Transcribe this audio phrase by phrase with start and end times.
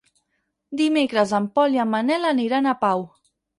[0.81, 3.09] Dimecres en Pol i en Manel aniran a Pau.